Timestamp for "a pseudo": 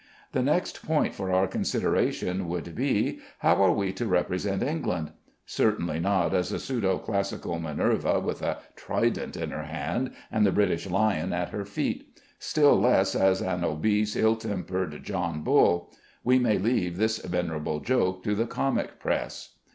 6.51-6.97